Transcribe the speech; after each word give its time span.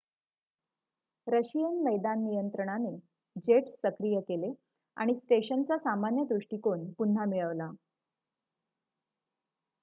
Russian 1.27 1.75
मैदान 1.83 2.23
नियंत्रणाने 2.23 2.93
jets 3.43 3.75
सक्रिय 3.77 4.19
केले 4.21 4.51
आणि 4.97 5.15
स्टेशनचा 5.15 5.77
सामान्य 5.77 6.23
दृष्टीकोन 6.29 6.91
पुन्हा 6.93 7.25
मिळवला 7.25 7.69